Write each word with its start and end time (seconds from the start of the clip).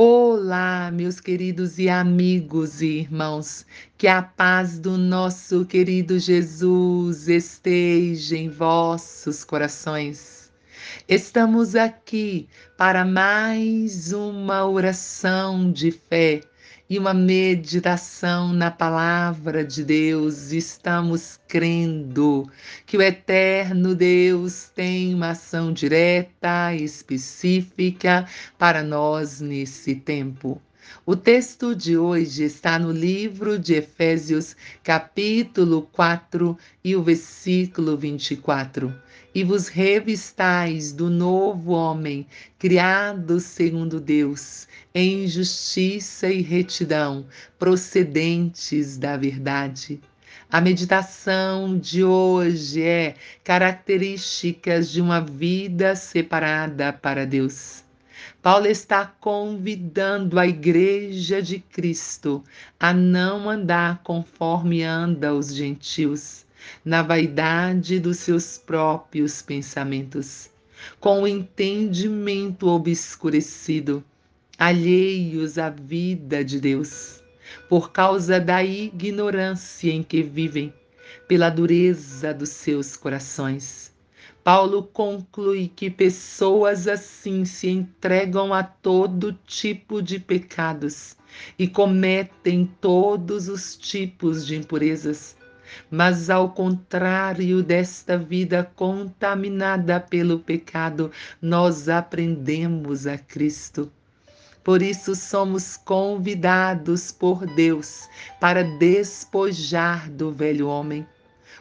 Olá, 0.00 0.92
meus 0.92 1.18
queridos 1.18 1.76
e 1.76 1.88
amigos 1.88 2.80
e 2.80 3.00
irmãos, 3.00 3.66
que 3.96 4.06
a 4.06 4.22
paz 4.22 4.78
do 4.78 4.96
nosso 4.96 5.66
querido 5.66 6.20
Jesus 6.20 7.26
esteja 7.26 8.36
em 8.36 8.48
vossos 8.48 9.42
corações. 9.42 10.52
Estamos 11.08 11.74
aqui 11.74 12.48
para 12.76 13.04
mais 13.04 14.12
uma 14.12 14.64
oração 14.68 15.72
de 15.72 15.90
fé 15.90 16.42
e 16.90 16.98
uma 16.98 17.12
meditação 17.12 18.52
na 18.52 18.70
palavra 18.70 19.64
de 19.64 19.84
Deus, 19.84 20.52
estamos 20.52 21.38
crendo 21.46 22.50
que 22.86 22.96
o 22.96 23.02
eterno 23.02 23.94
Deus 23.94 24.70
tem 24.74 25.14
uma 25.14 25.30
ação 25.30 25.72
direta, 25.72 26.74
específica 26.74 28.26
para 28.56 28.82
nós 28.82 29.40
nesse 29.40 29.94
tempo. 29.96 30.60
O 31.04 31.16
texto 31.16 31.74
de 31.74 31.96
hoje 31.96 32.44
está 32.44 32.78
no 32.78 32.92
livro 32.92 33.58
de 33.58 33.74
Efésios, 33.74 34.56
capítulo 34.82 35.82
4 35.92 36.56
e 36.84 36.94
o 36.94 37.02
versículo 37.02 37.96
24 37.96 38.94
e 39.34 39.44
vos 39.44 39.68
revistais 39.68 40.92
do 40.92 41.08
novo 41.08 41.72
homem, 41.72 42.26
criado 42.58 43.38
segundo 43.38 44.00
Deus, 44.00 44.66
em 44.94 45.28
justiça 45.28 46.28
e 46.28 46.42
retidão, 46.42 47.26
procedentes 47.58 48.96
da 48.96 49.16
verdade. 49.16 50.00
A 50.50 50.60
meditação 50.60 51.78
de 51.78 52.02
hoje 52.02 52.82
é 52.82 53.14
características 53.44 54.90
de 54.90 55.00
uma 55.00 55.20
vida 55.20 55.94
separada 55.94 56.92
para 56.92 57.26
Deus. 57.26 57.84
Paulo 58.50 58.66
está 58.66 59.04
convidando 59.04 60.40
a 60.40 60.46
igreja 60.46 61.42
de 61.42 61.58
Cristo 61.58 62.42
a 62.80 62.94
não 62.94 63.50
andar 63.50 64.02
conforme 64.02 64.82
anda 64.82 65.34
os 65.34 65.54
gentios 65.54 66.46
na 66.82 67.02
vaidade 67.02 68.00
dos 68.00 68.16
seus 68.16 68.56
próprios 68.56 69.42
pensamentos, 69.42 70.48
com 70.98 71.24
o 71.24 71.28
entendimento 71.28 72.68
obscurecido, 72.68 74.02
alheios 74.58 75.58
à 75.58 75.68
vida 75.68 76.42
de 76.42 76.58
Deus, 76.58 77.22
por 77.68 77.92
causa 77.92 78.40
da 78.40 78.64
ignorância 78.64 79.92
em 79.92 80.02
que 80.02 80.22
vivem, 80.22 80.72
pela 81.28 81.50
dureza 81.50 82.32
dos 82.32 82.48
seus 82.48 82.96
corações. 82.96 83.92
Paulo 84.50 84.82
conclui 84.82 85.68
que 85.68 85.90
pessoas 85.90 86.88
assim 86.88 87.44
se 87.44 87.68
entregam 87.68 88.54
a 88.54 88.62
todo 88.62 89.38
tipo 89.46 90.00
de 90.00 90.18
pecados 90.18 91.14
e 91.58 91.68
cometem 91.68 92.64
todos 92.80 93.46
os 93.46 93.76
tipos 93.76 94.46
de 94.46 94.56
impurezas, 94.56 95.36
mas 95.90 96.30
ao 96.30 96.48
contrário 96.48 97.62
desta 97.62 98.16
vida 98.16 98.64
contaminada 98.74 100.00
pelo 100.00 100.38
pecado, 100.38 101.12
nós 101.42 101.86
aprendemos 101.86 103.06
a 103.06 103.18
Cristo. 103.18 103.92
Por 104.64 104.80
isso 104.80 105.14
somos 105.14 105.76
convidados 105.76 107.12
por 107.12 107.44
Deus 107.44 108.08
para 108.40 108.64
despojar 108.78 110.08
do 110.08 110.32
velho 110.32 110.68
homem. 110.68 111.06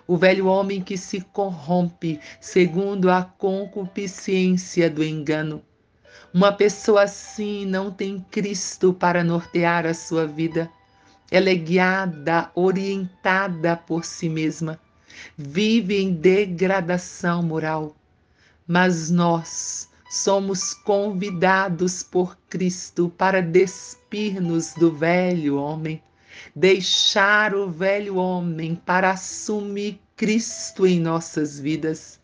O 0.07 0.15
velho 0.17 0.47
homem 0.47 0.81
que 0.81 0.97
se 0.97 1.21
corrompe 1.21 2.19
segundo 2.39 3.11
a 3.11 3.23
concupiscência 3.23 4.89
do 4.89 5.03
engano. 5.03 5.61
Uma 6.33 6.51
pessoa 6.51 7.03
assim 7.03 7.65
não 7.65 7.91
tem 7.91 8.25
Cristo 8.31 8.93
para 8.93 9.23
nortear 9.23 9.85
a 9.85 9.93
sua 9.93 10.25
vida 10.25 10.71
ela 11.29 11.49
é 11.49 11.55
guiada, 11.55 12.49
orientada 12.55 13.75
por 13.75 14.05
si 14.05 14.29
mesma, 14.29 14.79
vive 15.37 16.01
em 16.01 16.13
degradação 16.13 17.43
moral. 17.43 17.95
Mas 18.65 19.09
nós 19.09 19.89
somos 20.09 20.73
convidados 20.73 22.01
por 22.01 22.37
Cristo 22.49 23.09
para 23.17 23.41
despir-nos 23.41 24.73
do 24.73 24.93
velho 24.93 25.57
homem, 25.57 26.01
deixar 26.55 27.53
o 27.53 27.69
velho 27.69 28.15
homem 28.15 28.75
para 28.75 29.11
assumir 29.11 29.99
Cristo 30.15 30.87
em 30.87 30.99
nossas 30.99 31.59
vidas. 31.59 32.19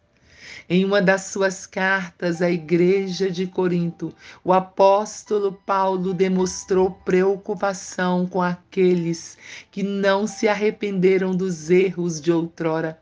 Em 0.69 0.85
uma 0.85 1.01
das 1.01 1.25
suas 1.25 1.68
cartas 1.68 2.41
à 2.41 2.50
Igreja 2.50 3.29
de 3.29 3.46
Corinto, 3.46 4.13
o 4.44 4.53
apóstolo 4.53 5.51
Paulo 5.66 6.13
demonstrou 6.13 6.91
preocupação 7.06 8.25
com 8.25 8.41
aqueles 8.41 9.38
que 9.69 9.84
não 9.84 10.25
se 10.25 10.47
arrependeram 10.47 11.35
dos 11.35 11.69
erros 11.69 12.19
de 12.19 12.31
outrora 12.31 13.00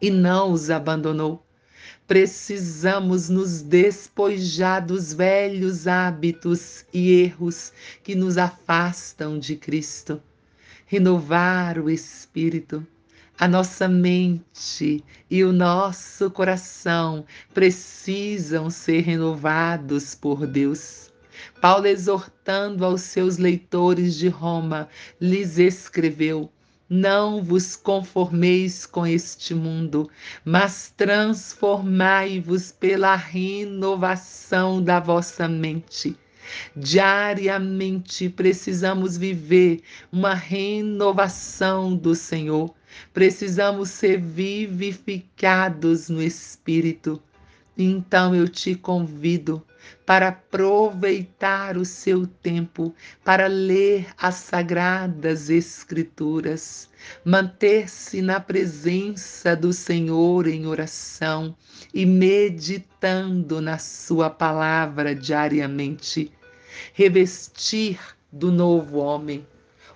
e 0.00 0.10
não 0.10 0.50
os 0.52 0.70
abandonou. 0.70 1.45
Precisamos 2.06 3.28
nos 3.28 3.62
despojar 3.62 4.84
dos 4.84 5.12
velhos 5.12 5.86
hábitos 5.86 6.84
e 6.92 7.10
erros 7.22 7.72
que 8.02 8.14
nos 8.14 8.38
afastam 8.38 9.38
de 9.38 9.56
Cristo, 9.56 10.22
renovar 10.86 11.78
o 11.78 11.90
espírito 11.90 12.86
a 13.38 13.46
nossa 13.46 13.86
mente 13.86 15.04
e 15.30 15.44
o 15.44 15.52
nosso 15.52 16.30
coração 16.30 17.26
precisam 17.52 18.70
ser 18.70 19.00
renovados 19.00 20.14
por 20.14 20.46
Deus. 20.46 21.12
Paulo, 21.60 21.86
exortando 21.86 22.82
aos 22.82 23.02
seus 23.02 23.36
leitores 23.36 24.14
de 24.14 24.28
Roma, 24.28 24.88
lhes 25.20 25.58
escreveu: 25.58 26.50
Não 26.88 27.42
vos 27.42 27.76
conformeis 27.76 28.86
com 28.86 29.06
este 29.06 29.54
mundo, 29.54 30.08
mas 30.44 30.92
transformai-vos 30.96 32.72
pela 32.72 33.16
renovação 33.16 34.82
da 34.82 35.00
vossa 35.00 35.48
mente. 35.48 36.16
Diariamente 36.76 38.28
precisamos 38.28 39.16
viver 39.16 39.82
uma 40.12 40.34
renovação 40.34 41.96
do 41.96 42.14
Senhor 42.14 42.72
Precisamos 43.12 43.90
ser 43.90 44.20
vivificados 44.20 46.08
no 46.08 46.22
Espírito. 46.22 47.22
Então 47.76 48.34
eu 48.34 48.48
te 48.48 48.74
convido 48.74 49.62
para 50.04 50.28
aproveitar 50.28 51.76
o 51.76 51.84
seu 51.84 52.26
tempo 52.26 52.94
para 53.24 53.46
ler 53.46 54.06
as 54.16 54.36
sagradas 54.36 55.50
Escrituras, 55.50 56.88
manter-se 57.24 58.22
na 58.22 58.38
presença 58.38 59.56
do 59.56 59.72
Senhor 59.72 60.46
em 60.46 60.66
oração 60.66 61.56
e 61.92 62.06
meditando 62.06 63.60
na 63.60 63.78
Sua 63.78 64.30
palavra 64.30 65.14
diariamente, 65.14 66.30
revestir 66.92 67.98
do 68.30 68.52
novo 68.52 68.98
homem. 68.98 69.46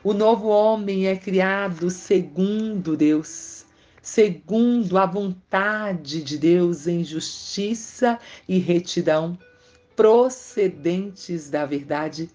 O 0.03 0.15
novo 0.15 0.49
homem 0.49 1.07
é 1.07 1.15
criado 1.15 1.91
segundo 1.91 2.97
Deus, 2.97 3.67
segundo 4.01 4.97
a 4.97 5.05
vontade 5.05 6.23
de 6.23 6.39
Deus 6.39 6.87
em 6.87 7.05
justiça 7.05 8.19
e 8.49 8.59
retidão, 8.59 9.39
procedentes 9.97 11.51
da 11.51 11.67
verdade. 11.67 12.31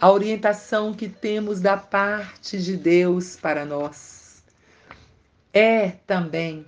A 0.00 0.10
orientação 0.10 0.92
que 0.92 1.08
temos 1.08 1.60
da 1.60 1.76
parte 1.76 2.60
de 2.60 2.76
Deus 2.76 3.36
para 3.36 3.64
nós 3.64 4.42
é 5.52 5.90
também 6.06 6.66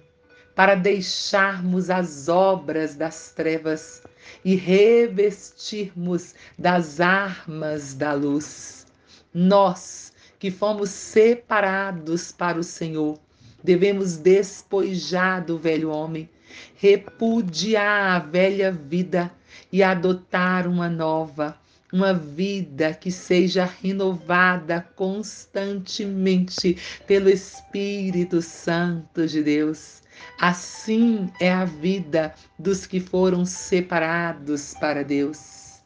para 0.54 0.74
deixarmos 0.74 1.90
as 1.90 2.28
obras 2.28 2.94
das 2.94 3.32
trevas 3.32 4.02
e 4.44 4.54
revestirmos 4.54 6.34
das 6.58 7.00
armas 7.00 7.94
da 7.94 8.12
luz. 8.12 8.86
Nós 9.32 10.12
que 10.44 10.50
fomos 10.50 10.90
separados 10.90 12.30
para 12.30 12.58
o 12.58 12.62
Senhor. 12.62 13.18
Devemos 13.62 14.18
despojar 14.18 15.42
do 15.42 15.58
velho 15.58 15.88
homem, 15.88 16.28
repudiar 16.76 18.16
a 18.16 18.18
velha 18.18 18.70
vida 18.70 19.32
e 19.72 19.82
adotar 19.82 20.66
uma 20.66 20.88
nova, 20.88 21.58
uma 21.92 22.12
vida 22.12 22.92
que 22.92 23.10
seja 23.10 23.64
renovada 23.64 24.86
constantemente 24.96 26.76
pelo 27.06 27.28
Espírito 27.28 28.42
Santo 28.42 29.26
de 29.26 29.42
Deus. 29.42 30.02
Assim 30.40 31.30
é 31.40 31.52
a 31.52 31.64
vida 31.64 32.34
dos 32.58 32.86
que 32.86 33.00
foram 33.00 33.44
separados 33.44 34.74
para 34.74 35.04
Deus. 35.04 35.80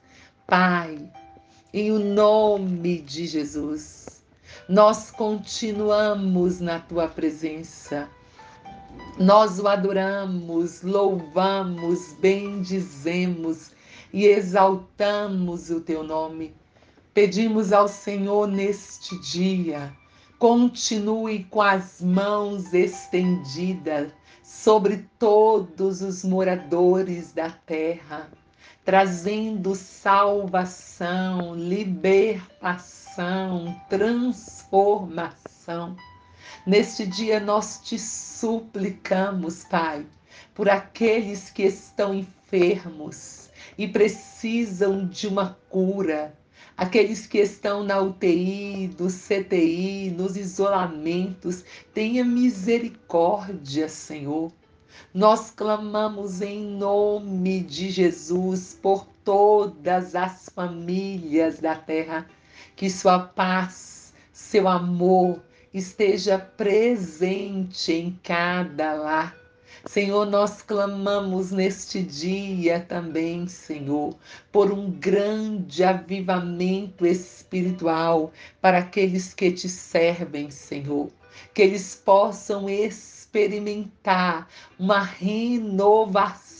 Pai, 0.46 0.98
em 1.72 1.92
o 1.92 1.98
nome 1.98 3.00
de 3.00 3.26
Jesus, 3.26 4.22
nós 4.68 5.10
continuamos 5.10 6.60
na 6.60 6.78
tua 6.78 7.08
presença. 7.08 8.08
Nós 9.18 9.58
o 9.58 9.66
adoramos, 9.66 10.82
louvamos, 10.82 12.12
bendizemos, 12.20 13.72
e 14.12 14.26
exaltamos 14.26 15.70
o 15.70 15.80
teu 15.80 16.04
nome. 16.04 16.54
Pedimos 17.12 17.72
ao 17.72 17.88
Senhor 17.88 18.46
neste 18.46 19.18
dia, 19.18 19.92
continue 20.38 21.42
com 21.50 21.60
as 21.60 22.00
mãos 22.00 22.72
estendidas 22.72 24.12
sobre 24.44 25.04
todos 25.18 26.00
os 26.00 26.22
moradores 26.22 27.32
da 27.32 27.50
terra, 27.50 28.30
trazendo 28.84 29.74
salvação, 29.74 31.56
libertação, 31.56 33.74
transformação. 33.90 35.96
Neste 36.68 37.06
dia 37.06 37.40
nós 37.40 37.80
te 37.82 37.98
suplicamos, 37.98 39.64
Pai, 39.64 40.04
por 40.54 40.68
aqueles 40.68 41.48
que 41.48 41.62
estão 41.62 42.12
enfermos 42.12 43.48
e 43.78 43.88
precisam 43.88 45.06
de 45.06 45.26
uma 45.26 45.56
cura, 45.70 46.36
aqueles 46.76 47.26
que 47.26 47.38
estão 47.38 47.82
na 47.82 47.98
UTI, 47.98 48.88
do 48.88 49.06
CTI, 49.06 50.10
nos 50.10 50.36
isolamentos, 50.36 51.64
tenha 51.94 52.22
misericórdia, 52.22 53.88
Senhor. 53.88 54.52
Nós 55.14 55.50
clamamos 55.50 56.42
em 56.42 56.66
nome 56.66 57.62
de 57.62 57.90
Jesus 57.90 58.78
por 58.82 59.06
todas 59.24 60.14
as 60.14 60.50
famílias 60.54 61.60
da 61.60 61.76
terra, 61.76 62.28
que 62.76 62.90
sua 62.90 63.20
paz, 63.20 64.12
seu 64.34 64.68
amor 64.68 65.47
esteja 65.72 66.38
presente 66.38 67.92
em 67.92 68.18
cada 68.22 68.94
lar 68.94 69.48
Senhor, 69.86 70.26
nós 70.26 70.60
clamamos 70.60 71.50
neste 71.50 72.02
dia 72.02 72.80
também, 72.80 73.46
Senhor, 73.46 74.16
por 74.50 74.72
um 74.72 74.90
grande 74.90 75.84
avivamento 75.84 77.06
espiritual 77.06 78.32
para 78.60 78.78
aqueles 78.78 79.32
que 79.32 79.52
te 79.52 79.68
servem, 79.68 80.50
Senhor. 80.50 81.10
Que 81.54 81.62
eles 81.62 81.94
possam 81.94 82.68
experimentar 82.68 84.48
uma 84.78 85.00
renovação 85.00 86.52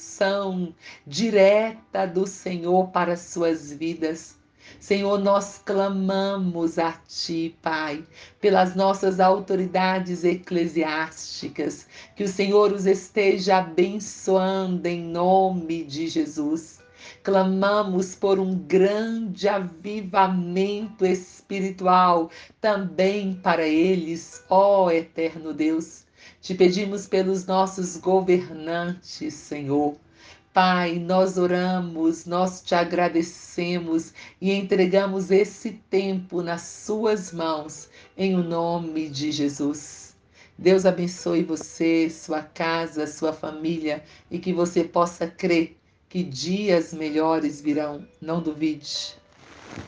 direta 1.07 2.07
do 2.07 2.27
Senhor 2.27 2.89
para 2.89 3.15
as 3.15 3.21
suas 3.21 3.73
vidas 3.73 4.38
Senhor, 4.81 5.19
nós 5.19 5.61
clamamos 5.65 6.79
a 6.79 6.93
Ti, 7.07 7.57
Pai, 7.61 8.05
pelas 8.41 8.75
nossas 8.75 9.21
autoridades 9.21 10.25
eclesiásticas, 10.25 11.87
que 12.17 12.25
o 12.25 12.29
Senhor 12.29 12.73
os 12.73 12.87
esteja 12.87 13.59
abençoando 13.59 14.87
em 14.87 15.03
nome 15.03 15.85
de 15.85 16.09
Jesus. 16.09 16.79
Clamamos 17.23 18.15
por 18.15 18.39
um 18.39 18.55
grande 18.57 19.49
avivamento 19.49 21.05
espiritual 21.05 22.31
também 22.61 23.35
para 23.35 23.67
eles, 23.67 24.43
ó 24.49 24.91
Eterno 24.91 25.53
Deus. 25.53 26.05
Te 26.41 26.55
pedimos 26.55 27.07
pelos 27.07 27.47
nossos 27.47 27.97
governantes, 27.97 29.35
Senhor 29.35 29.97
Pai, 30.61 30.99
nós 30.99 31.39
oramos, 31.39 32.27
nós 32.27 32.61
te 32.63 32.75
agradecemos 32.75 34.13
e 34.41 34.53
entregamos 34.53 35.31
esse 35.31 35.71
tempo 35.89 36.43
nas 36.43 36.63
Suas 36.63 37.33
mãos, 37.33 37.89
em 38.17 38.35
o 38.35 38.43
nome 38.43 39.09
de 39.09 39.31
Jesus. 39.31 40.17
Deus 40.59 40.85
abençoe 40.85 41.45
você, 41.45 42.11
sua 42.11 42.43
casa, 42.43 43.07
sua 43.07 43.33
família 43.33 44.03
e 44.29 44.41
que 44.41 44.53
você 44.53 44.83
possa 44.83 45.29
crer 45.29 45.77
que 46.09 46.25
dias 46.25 46.93
melhores 46.93 47.61
virão. 47.61 48.05
Não 48.21 48.43
duvide. 48.43 49.17